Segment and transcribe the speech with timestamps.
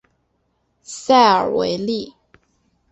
[0.81, 2.15] 塞尔维利。